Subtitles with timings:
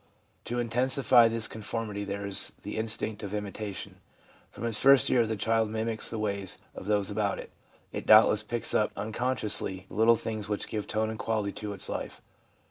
[0.45, 3.97] To intensify this conformity there is the instinct of imitation.
[4.49, 7.51] From its first year the child mimics the ways of those about it.
[7.91, 11.73] It doubtless picks up un consciously the little things which give tone and quality to
[11.73, 12.19] its life.